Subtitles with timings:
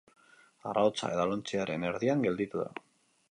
[0.69, 2.69] Arrautza edalontziaren erdian gelditu da!